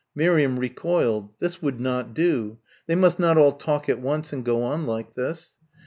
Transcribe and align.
Miriam 0.15 0.57
recoiled. 0.57 1.29
This 1.37 1.61
would 1.61 1.79
not 1.79 2.15
do 2.15 2.57
they 2.87 2.95
must 2.95 3.19
not 3.19 3.37
all 3.37 3.51
talk 3.51 3.87
at 3.87 4.01
once 4.01 4.33
and 4.33 4.43
go 4.43 4.63
on 4.63 4.87
like 4.87 5.13
this. 5.13 5.57